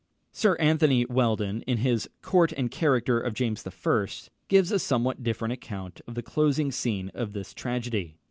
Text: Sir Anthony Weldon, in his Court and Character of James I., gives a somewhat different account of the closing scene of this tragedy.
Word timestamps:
Sir 0.31 0.55
Anthony 0.55 1.05
Weldon, 1.05 1.61
in 1.67 1.77
his 1.77 2.09
Court 2.23 2.51
and 2.53 2.71
Character 2.71 3.19
of 3.19 3.35
James 3.35 3.63
I., 3.67 4.07
gives 4.47 4.71
a 4.71 4.79
somewhat 4.79 5.21
different 5.21 5.51
account 5.51 6.01
of 6.07 6.15
the 6.15 6.23
closing 6.23 6.71
scene 6.71 7.11
of 7.13 7.33
this 7.33 7.53
tragedy. 7.53 8.17